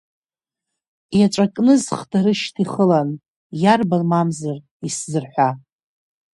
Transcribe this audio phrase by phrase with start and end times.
[1.21, 3.09] Еҵәа кнызхда рышьҭа ихылан,
[3.61, 5.49] иарбан мамзар исзырҳәа.